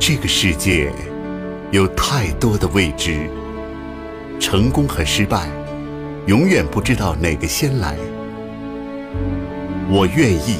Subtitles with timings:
[0.00, 0.92] 这个世界
[1.72, 3.28] 有太多的未知，
[4.38, 5.48] 成功和失败，
[6.26, 7.96] 永远不知道哪个先来。
[9.90, 10.56] 我愿意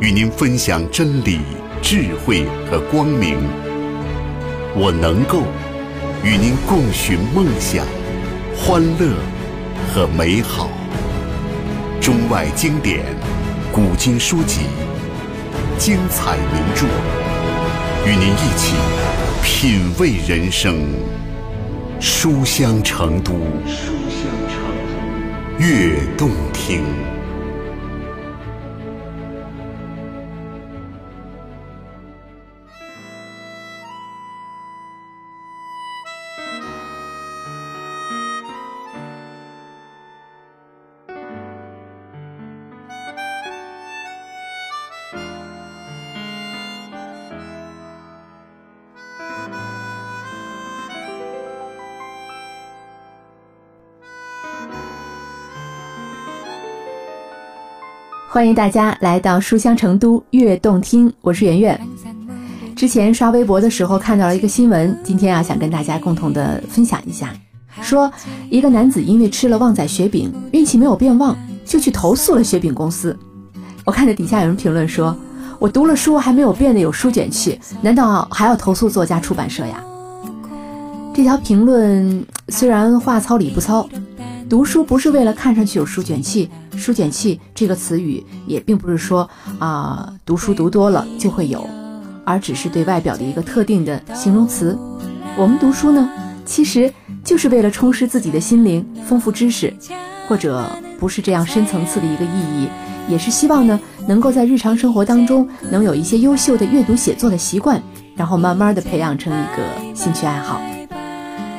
[0.00, 1.40] 与您分享真理、
[1.82, 3.38] 智慧和光明。
[4.76, 5.42] 我能够
[6.22, 7.84] 与您共寻梦想、
[8.56, 9.14] 欢乐
[9.92, 10.70] 和美好。
[12.00, 13.04] 中外经典、
[13.72, 14.60] 古今书籍、
[15.76, 16.86] 精彩名著，
[18.06, 18.74] 与您一起
[19.42, 20.86] 品味人生。
[21.98, 23.32] 书香成都，
[23.66, 24.58] 书香成
[25.58, 26.84] 都，悦动听。
[58.34, 61.80] 欢迎大家来到书香成都悦动听，我是圆圆。
[62.74, 67.32] 之前刷微博的时候看到了一个新闻，今天啊想跟大家共同的分享一下。
[67.80, 68.10] 说
[68.50, 73.16] 一个男子因为吃了旺仔雪饼，运气没有变旺，就去投诉了雪饼公司。
[73.84, 75.16] 我看着底下有人评论说
[75.60, 79.80] ：“我读了书还没有变得有书卷气，难道还要投诉作家出版社呀？”
[81.14, 83.88] 这条评论虽然话糙理不糙。
[84.48, 89.28] 读书不是为了看上去有书卷气，书卷气这个词语也并不是说
[89.58, 91.66] 啊读书读多了就会有，
[92.24, 94.78] 而只是对外表的一个特定的形容词。
[95.36, 96.10] 我们读书呢，
[96.44, 96.92] 其实
[97.24, 99.72] 就是为了充实自己的心灵，丰富知识，
[100.28, 100.64] 或者
[100.98, 102.68] 不是这样深层次的一个意义，
[103.08, 107.82] 也是希望呢能够在日常生活当中能有一些优秀的阅读写作的习惯，
[108.14, 110.60] 然后慢慢的培养成一个兴趣爱好。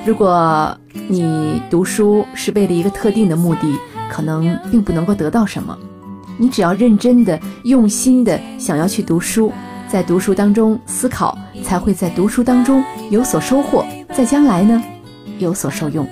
[0.05, 0.77] 如果
[1.09, 3.75] 你读书是为了一个特定的目的，
[4.07, 5.75] 可能并不能够得到什么。
[6.37, 9.51] 你只要认真的、用心的想要去读书，
[9.87, 14.79] 在读书当中思考，才会在读书当中有所收获，在将来呢
[15.39, 16.07] 有所受用。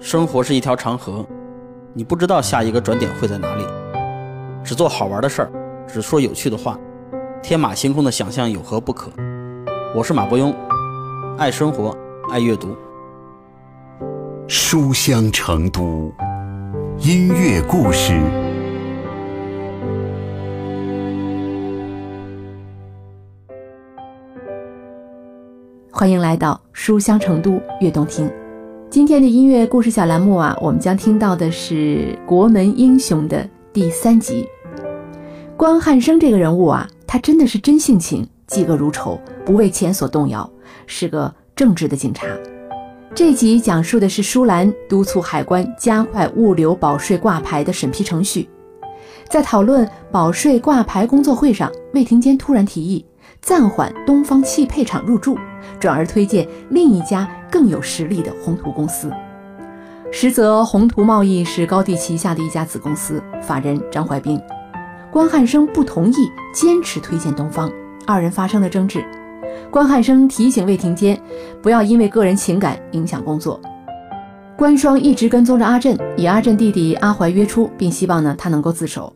[0.00, 1.26] 生活是一条长河。
[1.94, 3.66] 你不知道下一个转点会在哪里，
[4.64, 5.52] 只做好玩的事儿，
[5.86, 6.78] 只说有趣的话，
[7.42, 9.10] 天马行空的想象有何不可？
[9.94, 10.54] 我是马伯庸，
[11.36, 11.94] 爱生活，
[12.30, 12.74] 爱阅读。
[14.48, 16.10] 书香成都，
[16.96, 18.18] 音乐故事。
[25.92, 28.30] 欢迎来到书香成都悦动听。
[28.92, 34.46] 今天的音乐故事小栏目啊，我们将听到的是《国门英雄》的第三集。
[35.56, 40.48] 关汉生这个人物啊，他真的是真性情，嫉恶如仇，不为钱所动摇，
[40.86, 42.26] 是个正直的警察。
[43.14, 48.46] 这集讲述的是舒兰督促海关加快物流保税挂牌的审批程序。
[49.28, 53.04] 在讨论保税挂牌工作会上，魏廷坚突然提议
[53.40, 55.36] 暂缓东方汽配厂入驻。
[55.78, 59.12] 转而推荐另一家更有实力的宏图公司，
[60.10, 64.40] 实则宏图贸易是高地旗下的一家子公司，法人张怀兵。
[65.10, 66.14] 关汉生不同意，
[66.52, 67.70] 坚持推荐东方，
[68.06, 69.04] 二人发生了争执。
[69.70, 71.20] 关汉生提醒魏廷坚，
[71.62, 73.60] 不要因为个人情感影响工作。
[74.56, 79.12] 关双一直跟踪着阿震，以阿震弟弟阿怀约出，并希望呢他能够自首。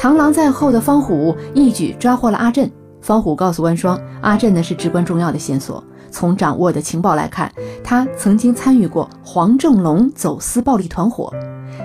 [0.00, 2.70] 螳螂在后的方虎一举抓获了阿震。
[3.00, 5.82] 方虎告诉关双，阿震呢是至关重要的线索。
[6.10, 7.52] 从掌握的情报来看，
[7.84, 11.32] 他曾经参与过黄正龙走私暴力团伙，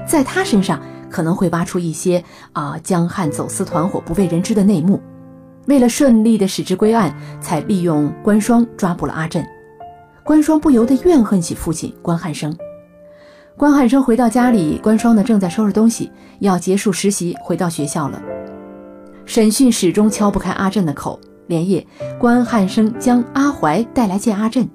[0.08, 5.00] 在他身上可能会挖出一些啊江汉走私团伙不为人知的内幕。
[5.68, 9.46] 为了顺利的使之归案，才利用关双抓捕了阿震。
[10.24, 12.56] 关双不由得怨恨起父亲关汉生。
[13.56, 18.22] 关汉生回到家里，关双呢正在收拾东西，要结束实习回到学校了。
[19.26, 21.20] 审讯始终敲不开阿震的口。
[21.48, 21.86] 连夜，
[22.18, 24.68] 关汉生将阿怀带来见阿震。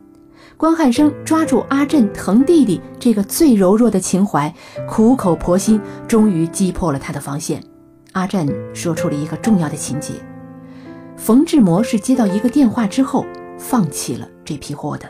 [0.57, 4.55] 关汉生抓住阿震疼弟弟这个最柔弱的情怀，
[4.87, 7.63] 苦口婆心，终于击破了他的防线。
[8.13, 10.13] 阿震说出了一个重要的情节：
[11.17, 13.25] 冯志摩是接到一个电话之后，
[13.59, 15.09] 放弃了这批货的。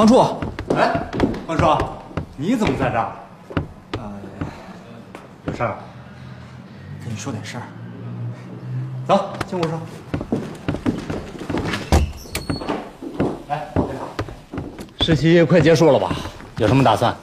[0.00, 0.18] 方处，
[0.74, 1.10] 哎，
[1.46, 1.78] 关双，
[2.34, 3.12] 你怎么在这儿？
[3.98, 4.08] 啊，
[5.44, 5.76] 有事儿？
[7.04, 7.62] 跟你说点事儿。
[9.06, 9.78] 走，进屋说。
[13.48, 13.68] 来，
[15.02, 16.16] 实习快结束了吧？
[16.56, 17.14] 有什么打算？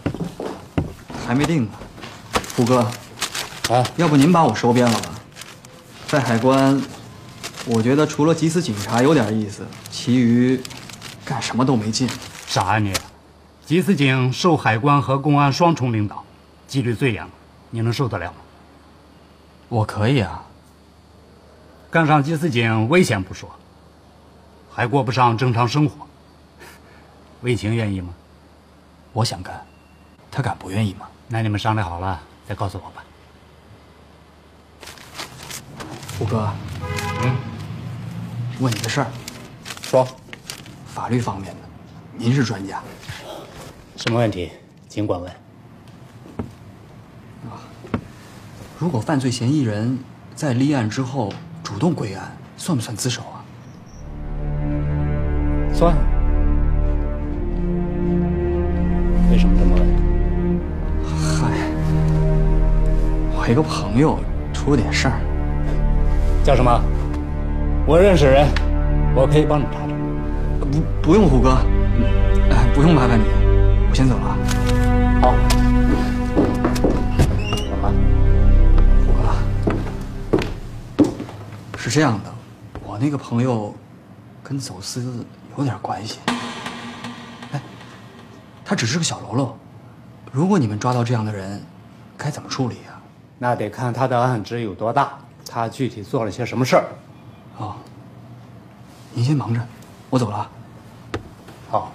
[1.25, 1.71] 还没定呢。
[2.56, 2.81] 胡哥，
[3.71, 5.09] 啊，要不您把我收编了吧？
[6.07, 6.79] 在海关，
[7.65, 10.62] 我觉得除了缉私警察有点意思，其余
[11.25, 12.07] 干什么都没劲。
[12.47, 12.94] 傻啊你！
[13.67, 16.23] 缉私警受海关和公安双重领导，
[16.65, 17.27] 纪律最严，
[17.69, 18.38] 你能受得了吗？
[19.67, 20.45] 我可以啊。
[21.91, 23.49] 干上缉私警危险不说，
[24.71, 26.07] 还过不上正常生活。
[27.41, 28.13] 魏晴愿意吗？
[29.11, 29.65] 我想干，
[30.31, 31.05] 他敢不愿意吗？
[31.27, 32.17] 那你们商量好了
[32.47, 33.03] 再告诉我吧。
[36.17, 36.50] 虎哥，
[37.23, 37.35] 嗯，
[38.61, 39.07] 问你个事儿，
[39.81, 40.07] 说，
[40.88, 41.66] 法律方面的，
[42.17, 42.81] 您是专家。
[43.95, 44.51] 什么问题？
[44.87, 45.31] 尽管问。
[47.49, 47.61] 啊
[48.79, 49.99] 如果犯罪嫌疑人
[50.35, 51.31] 在立案之后
[51.63, 53.45] 主动归案，算不算自首啊？
[55.73, 55.95] 算。
[59.31, 59.85] 为什么这么问？
[61.05, 61.51] 嗨，
[63.35, 64.19] 我一个朋友
[64.53, 65.19] 出了点事儿。
[66.43, 66.81] 叫什么？
[67.85, 68.47] 我认识人，
[69.15, 69.87] 我可以帮你查查。
[70.59, 70.65] 不，
[71.01, 71.76] 不用，胡哥，哎，
[72.77, 73.24] 不用麻烦你，
[73.89, 74.38] 我先走了。
[75.19, 75.33] 好。
[81.75, 82.31] 是这样的，
[82.85, 83.74] 我那个朋友
[84.44, 85.25] 跟走私
[85.57, 86.19] 有点关系。
[87.51, 87.59] 哎，
[88.63, 89.57] 他只是个小喽啰，
[90.31, 91.59] 如果你们抓到这样的人，
[92.15, 93.01] 该怎么处理呀？
[93.39, 95.18] 那得看他的案值有多大，
[95.50, 96.85] 他具体做了些什么事儿。
[97.57, 97.75] 哦，
[99.13, 99.59] 您先忙着，
[100.12, 100.50] 我走了啊。
[101.71, 101.91] 好。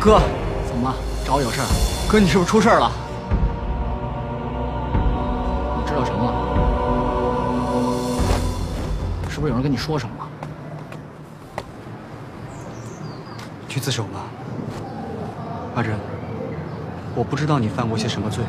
[0.00, 0.20] 哥，
[0.66, 0.94] 怎么了？
[1.24, 1.66] 找我有事儿？
[2.08, 2.90] 哥，你是不是出事儿了？
[5.78, 6.32] 你知道什么了？
[9.28, 10.26] 是不是有人跟你说什么了？
[13.68, 14.20] 去自首吧，
[15.74, 15.92] 阿珍。
[17.14, 18.44] 我不知道你犯过些什么罪，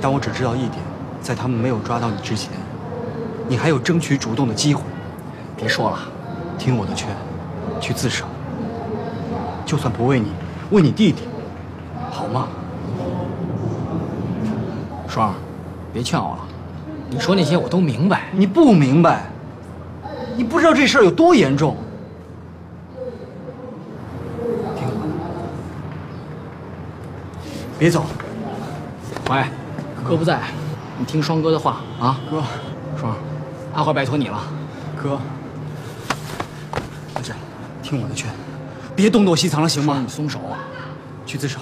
[0.00, 0.82] 但我只知道一点，
[1.20, 2.52] 在他们没有抓到你之前，
[3.48, 4.82] 你还有争取主动的机会。
[5.56, 5.98] 别说了，
[6.58, 7.08] 听我的劝，
[7.80, 8.24] 去自首。
[9.66, 10.32] 就算不为你，
[10.70, 11.22] 为你弟弟，
[12.10, 12.48] 好吗？
[15.08, 15.34] 双儿，
[15.92, 16.40] 别劝我了，
[17.08, 18.24] 你说那些我都明白。
[18.32, 19.24] 你不明白，
[20.36, 21.74] 你不知道这事儿有多严重。
[24.76, 25.08] 听我的，
[27.78, 28.04] 别走。
[29.30, 29.44] 喂，
[30.04, 30.40] 哥不在，
[30.98, 32.20] 你听双哥的话啊。
[32.30, 32.42] 哥，
[32.98, 33.16] 双儿，
[33.74, 34.38] 阿怀拜托你了。
[35.02, 35.18] 哥，
[37.14, 37.34] 阿珍，
[37.82, 38.30] 听我的劝，
[38.98, 40.02] 别东躲西藏了，行吗？
[40.04, 40.40] 你松手，
[41.24, 41.60] 去自首，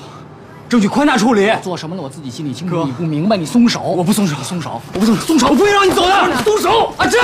[0.71, 1.53] 争取宽大处理。
[1.63, 2.01] 做什么了？
[2.01, 2.75] 我自己心里清楚。
[2.75, 3.83] 哥你不明白，你松手。
[3.83, 6.43] 我不松手，你松手，我不松手，松手，我不会让你走的。
[6.43, 7.21] 松手，阿珍，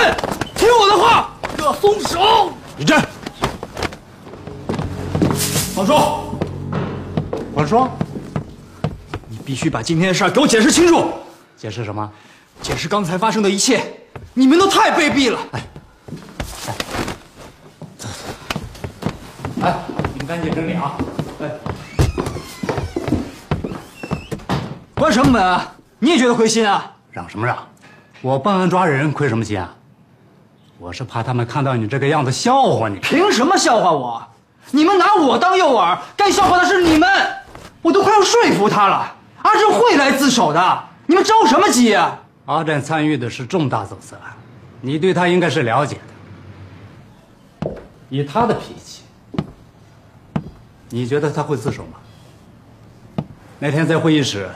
[0.54, 1.32] 听我的话。
[1.56, 2.52] 哥，松手。
[2.76, 3.02] 李真，
[5.74, 6.38] 放手。
[7.54, 7.88] 我说，
[9.30, 11.06] 你必须把今天的事儿给我解释清楚，
[11.56, 12.06] 解释什么？
[12.60, 13.82] 解释刚才发生的一切。
[14.34, 15.38] 你们都太卑鄙了！
[15.52, 15.64] 哎，
[19.62, 19.74] 哎，
[20.14, 20.96] 你们赶紧整理啊！
[21.42, 21.50] 哎，
[24.94, 25.74] 关什么门啊？
[25.98, 26.90] 你也觉得亏心啊？
[27.10, 27.58] 嚷什么嚷？
[28.22, 29.74] 我办案抓人亏什么心啊？
[30.78, 32.98] 我是怕他们看到你这个样子笑话你。
[33.00, 34.26] 凭什么笑话我？
[34.70, 37.06] 你们拿我当诱饵，该笑话的是你们！
[37.82, 42.18] 我都快要说服他了，阿珍会来自首的，你们着什么急啊？
[42.46, 44.32] 阿正参与的是重大走私案，
[44.80, 47.70] 你对他应该是了解的。
[48.08, 49.01] 以他的脾气，
[50.94, 53.24] 你觉得他会自首吗？
[53.58, 54.46] 那天在会议室，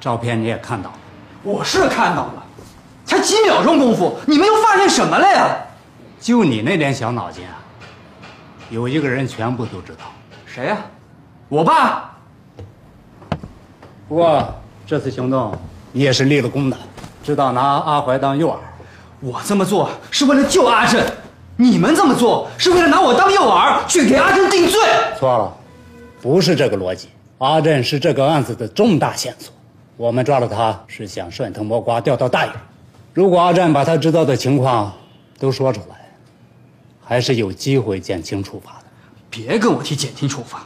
[0.00, 0.96] 照片你也看到了，
[1.42, 2.42] 我是看到了，
[3.04, 5.56] 才几秒钟功夫，你们又发现什么了呀？
[6.18, 7.58] 就你那点小脑筋啊，
[8.70, 10.04] 有一个人全部都知道，
[10.46, 10.78] 谁呀？
[11.50, 12.16] 我爸。
[14.08, 14.54] 不过
[14.86, 15.54] 这次行动。
[15.92, 16.76] 你也是立了功的，
[17.22, 18.56] 知道拿阿怀当诱饵。
[19.20, 21.04] 我这么做是为了救阿珍，
[21.58, 24.78] 你们这么做是为了拿我当诱饵去给阿珍定罪。
[25.18, 25.56] 错了，
[26.20, 27.08] 不是这个逻辑。
[27.38, 29.52] 阿珍是这个案子的重大线索，
[29.96, 32.50] 我们抓了他是想顺藤摸瓜钓到大鱼。
[33.14, 34.92] 如果阿珍把他知道的情况
[35.38, 35.96] 都说出来，
[37.02, 38.84] 还是有机会减轻处罚的。
[39.30, 40.62] 别跟我提减轻处罚，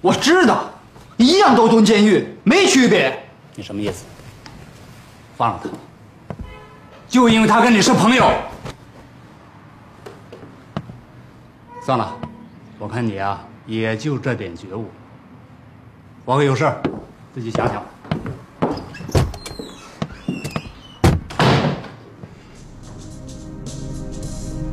[0.00, 0.70] 我知道，
[1.16, 3.16] 一样都蹲监狱，没区别。
[3.56, 4.04] 你什么意思？
[5.36, 5.70] 放了他，
[7.08, 8.30] 就因为他跟你是朋友。
[11.82, 12.14] 算了，
[12.78, 14.90] 我看你啊，也就这点觉悟。
[16.24, 16.82] 我可有事儿，
[17.34, 17.82] 自己想想。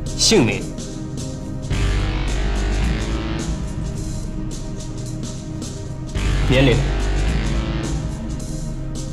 [0.04, 0.62] 姓名：
[6.50, 6.76] 年龄。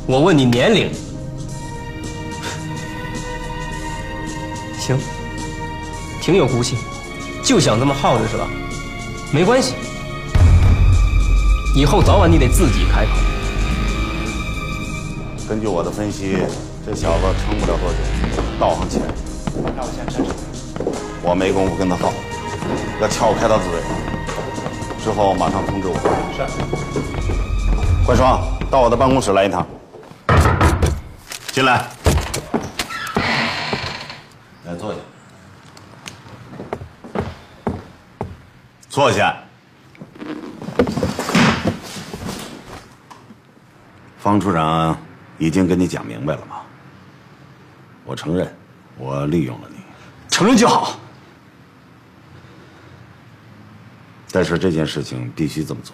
[0.05, 0.91] 我问你年龄。
[4.77, 4.99] 行，
[6.21, 6.75] 挺有骨气，
[7.45, 8.47] 就想这么耗着是吧？
[9.31, 9.75] 没关系，
[11.75, 13.11] 以后早晚你得自己开口。
[15.47, 16.37] 根据我的分析，
[16.83, 17.97] 这小子撑不了多久，
[18.59, 19.05] 道行起来。
[19.75, 20.31] 那我先试试。
[21.21, 22.11] 我没工夫跟他耗，
[22.99, 23.65] 要撬开他嘴，
[25.03, 25.93] 之后马上通知我。
[26.35, 26.41] 是。
[28.07, 29.67] 关双，到我的办公室来一趟。
[31.51, 31.63] 进。
[31.63, 31.85] 来
[34.79, 34.99] 坐下。
[38.95, 39.35] 坐下。
[44.17, 44.97] 方处长
[45.37, 46.61] 已经跟你讲明白了吗？
[48.05, 48.55] 我承认，
[48.97, 49.79] 我利用了你。
[50.29, 50.97] 承认就好。
[54.31, 55.93] 但是这件事情必须这么做。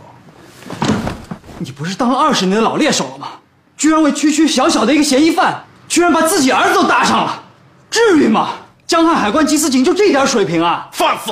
[1.58, 3.30] 你不是当了二十年的老猎手了吗？
[3.76, 7.44] 居然为区区小小的一个嫌疑犯，居然把自己儿子都搭上了，
[7.90, 8.50] 至于吗？
[8.86, 10.88] 江汉海关缉私警就这点水平啊？
[10.94, 11.32] 放肆！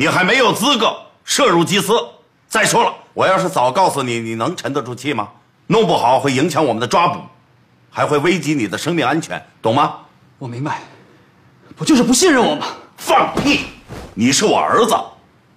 [0.00, 1.92] 你还没有资格涉入缉私。
[2.48, 5.28] 再说了，我要是早告诉你，你能沉得住气吗？
[5.66, 7.20] 弄不好会影响我们的抓捕，
[7.90, 9.96] 还会危及你的生命安全，懂吗？
[10.38, 10.80] 我明白，
[11.76, 12.66] 不就是不信任我吗？
[12.96, 13.66] 放屁！
[14.14, 14.96] 你是我儿子，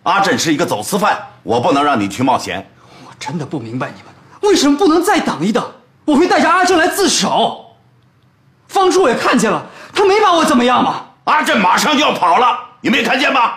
[0.04, 2.70] 阿振是一个走私犯，我不能让你去冒险。
[3.08, 5.72] 我真的不明白你们为什么不能再等一等？
[6.04, 7.78] 我会带着阿振来自首。
[8.68, 11.06] 方叔也看见了，他没把我怎么样嘛。
[11.24, 13.54] 阿振马上就要跑了，你没看见吗？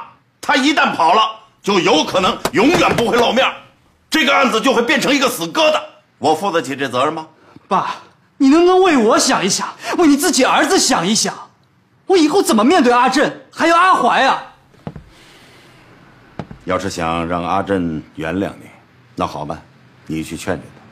[0.47, 1.23] 他一旦跑了，
[1.61, 3.45] 就有可能永远不会露面，
[4.09, 5.81] 这个案子就会变成一个死疙瘩。
[6.19, 7.27] 我负得起这责任吗？
[7.67, 7.97] 爸，
[8.37, 11.35] 你能不能为我想一想，为你自己儿子想一想？
[12.07, 14.41] 我以后怎么面对阿振，还有阿怀啊？
[16.65, 18.71] 要是想让阿振原谅你，
[19.17, 19.61] 那好办，
[20.07, 20.83] 你去劝劝他，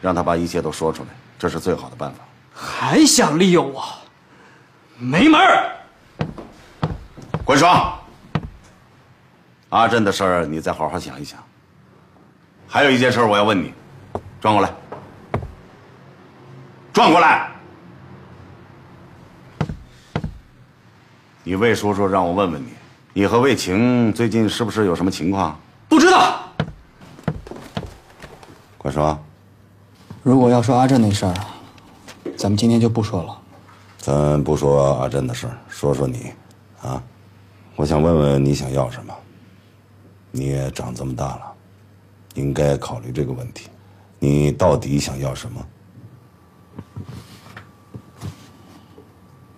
[0.00, 2.20] 让他把一切都说出来，这是最好的办法。
[2.54, 3.84] 还想利用我？
[4.96, 5.70] 没门儿！
[7.44, 7.92] 关双，
[9.72, 11.38] 阿振的事儿你再好好想一想。
[12.68, 13.72] 还有一件事我要问你，
[14.38, 14.70] 转过来，
[16.92, 17.50] 转过来。
[21.42, 22.68] 你魏叔叔让我问问你，
[23.14, 25.58] 你和魏晴最近是不是有什么情况？
[25.88, 26.42] 不知道。
[28.76, 29.18] 快说，
[30.22, 31.34] 如果要说阿振那事儿，
[32.36, 33.38] 咱们今天就不说了。
[33.96, 36.30] 咱不说阿振的事儿，说说你，
[36.82, 37.02] 啊，
[37.74, 39.14] 我想问问你想要什么？
[40.32, 41.52] 你也长这么大了，
[42.34, 43.68] 应该考虑这个问题。
[44.18, 45.66] 你到底想要什么？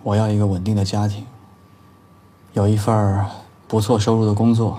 [0.03, 1.25] 我要一个稳定的家庭，
[2.53, 3.25] 有一份
[3.67, 4.77] 不错收入的工作，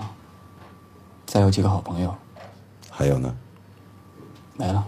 [1.25, 2.15] 再有几个好朋友，
[2.89, 3.35] 还有呢？
[4.55, 4.87] 没了。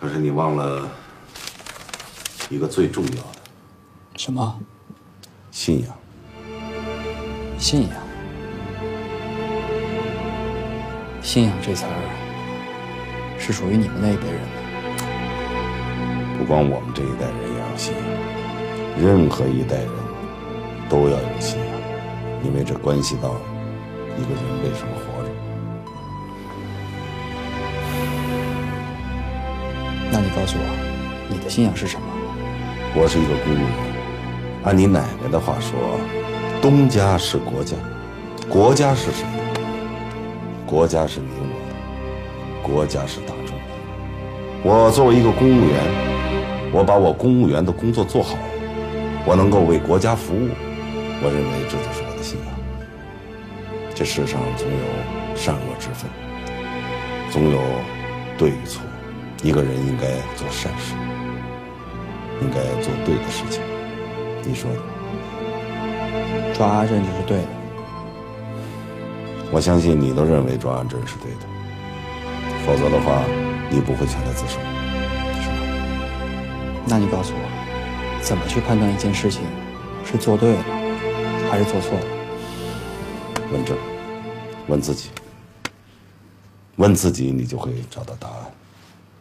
[0.00, 0.88] 可是你忘了
[2.48, 3.38] 一个最重要的
[4.16, 4.60] 什么？
[5.50, 5.96] 信仰。
[7.58, 8.07] 信仰。
[11.28, 11.92] 信仰这词儿
[13.38, 14.48] 是属于你们那一辈人的。
[16.38, 18.02] 不光我们这一代人要有信仰，
[18.98, 19.90] 任何一代人
[20.88, 21.68] 都要有信仰，
[22.42, 23.34] 因为这关系到
[24.16, 25.28] 一个人为什么活着。
[30.10, 30.64] 那你告诉我，
[31.28, 32.06] 你的信仰是什么？
[32.94, 33.68] 我是一个公务员，
[34.64, 35.78] 按你奶奶的话说，
[36.62, 37.76] 东家是国家，
[38.48, 39.26] 国家是谁？
[40.68, 41.72] 国家是你我的，
[42.62, 43.62] 国家是大众的。
[44.62, 45.80] 我作为一个公务员，
[46.70, 48.36] 我把我公务员的工作做好，
[49.24, 50.50] 我能够为国家服务，
[51.22, 52.48] 我认为这就是我的信仰。
[53.94, 56.10] 这世上总有善恶之分，
[57.30, 57.58] 总有
[58.36, 58.82] 对与错，
[59.42, 60.06] 一个人应该
[60.36, 60.92] 做善事，
[62.42, 63.62] 应该做对的事情。
[64.44, 64.80] 你说呢？
[66.52, 67.57] 抓阿振就是对的。
[69.50, 71.46] 我相信你都认为抓阿振是对的，
[72.66, 73.24] 否则的话，
[73.70, 74.60] 你不会选择自首，
[75.40, 75.64] 是吧？
[76.86, 79.40] 那你告诉我，怎么去判断一件事情
[80.04, 80.64] 是做对了
[81.50, 82.04] 还是做错了？
[83.50, 83.74] 问这，
[84.66, 85.08] 问自己，
[86.76, 88.36] 问自己，你就会找到答案。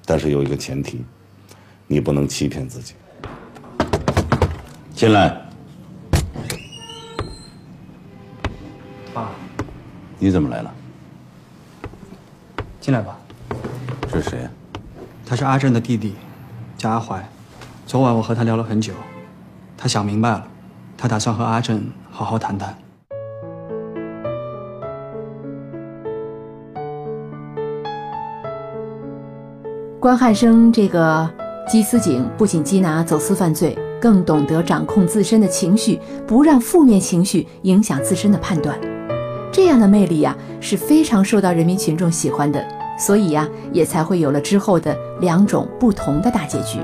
[0.06, 1.06] 但是有一个前提，
[1.88, 2.96] 你不能欺骗自己。
[4.94, 5.47] 进来。
[10.20, 10.74] 你怎么来了？
[12.80, 13.18] 进来吧。
[14.10, 14.48] 这是谁？
[15.26, 16.16] 他是阿正的弟弟，
[16.78, 17.24] 叫阿怀。
[17.86, 18.94] 昨晚我和他聊了很久，
[19.78, 20.48] 他想明白了，
[20.98, 22.76] 他打算和阿正好好谈谈。
[30.00, 31.30] 关汉生这个
[31.68, 38.80] 缉私警不仅缉拿走私犯罪，更懂得掌控自身的情绪，不让负面情绪影响自身的判断。
[39.58, 42.64] 这样的魅力呀，是非常受到人民群众喜欢的，
[42.96, 46.78] 所以呀，也才会有了之后的两种不同的大结局。